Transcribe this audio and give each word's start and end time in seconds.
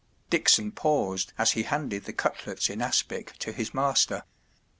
Dickson 0.31 0.71
paused 0.71 1.31
as 1.37 1.51
he 1.51 1.61
handed 1.61 2.05
the 2.05 2.11
cutlets 2.13 2.71
in 2.71 2.81
aspic 2.81 3.37
to 3.37 3.51
his 3.51 3.71
master. 3.71 4.23